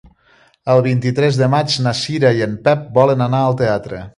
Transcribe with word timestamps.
El 0.75 0.81
vint-i-tres 0.87 1.37
de 1.41 1.49
maig 1.55 1.75
na 1.89 1.95
Cira 2.01 2.35
i 2.39 2.43
en 2.49 2.57
Pep 2.69 2.89
volen 2.99 3.23
anar 3.27 3.47
al 3.51 3.61
teatre. 3.65 4.03